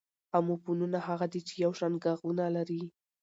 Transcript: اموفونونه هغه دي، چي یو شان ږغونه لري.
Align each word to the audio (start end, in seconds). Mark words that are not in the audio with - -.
اموفونونه 0.37 0.97
هغه 1.07 1.25
دي، 1.33 1.41
چي 1.47 1.53
یو 1.63 1.71
شان 1.79 1.93
ږغونه 2.03 2.45
لري. 2.55 2.83